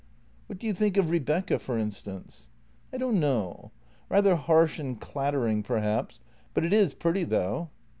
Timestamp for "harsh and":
4.35-4.99